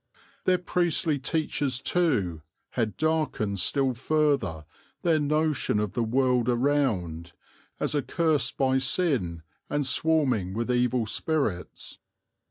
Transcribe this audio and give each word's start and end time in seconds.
Their 0.45 0.57
priestly 0.57 1.19
teachers, 1.19 1.79
too, 1.79 2.41
had 2.71 2.97
darkened 2.97 3.59
still 3.59 3.93
further 3.93 4.65
their 5.03 5.19
notion 5.19 5.79
of 5.79 5.93
the 5.93 6.01
world 6.03 6.49
around, 6.49 7.33
as 7.79 7.93
accursed 7.93 8.57
by 8.57 8.79
sin 8.79 9.43
and 9.69 9.85
swarming 9.85 10.55
with 10.55 10.71
evil 10.71 11.05
spirits. 11.05 11.99